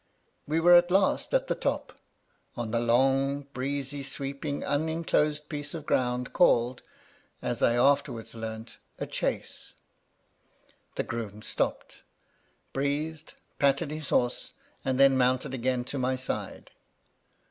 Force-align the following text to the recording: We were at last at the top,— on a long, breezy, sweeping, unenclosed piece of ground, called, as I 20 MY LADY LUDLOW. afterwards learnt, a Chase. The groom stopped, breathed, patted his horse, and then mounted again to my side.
We 0.47 0.59
were 0.59 0.73
at 0.73 0.89
last 0.89 1.31
at 1.31 1.45
the 1.45 1.53
top,— 1.53 1.93
on 2.57 2.73
a 2.73 2.79
long, 2.79 3.43
breezy, 3.53 4.01
sweeping, 4.01 4.63
unenclosed 4.63 5.47
piece 5.47 5.75
of 5.75 5.85
ground, 5.85 6.33
called, 6.33 6.81
as 7.39 7.61
I 7.61 7.73
20 7.75 7.77
MY 7.77 7.77
LADY 7.77 7.77
LUDLOW. 7.83 7.91
afterwards 7.93 8.33
learnt, 8.33 8.77
a 8.97 9.05
Chase. 9.05 9.73
The 10.95 11.03
groom 11.03 11.43
stopped, 11.43 12.03
breathed, 12.73 13.33
patted 13.59 13.91
his 13.91 14.09
horse, 14.09 14.55
and 14.83 14.99
then 14.99 15.17
mounted 15.19 15.53
again 15.53 15.83
to 15.83 15.99
my 15.99 16.15
side. 16.15 16.71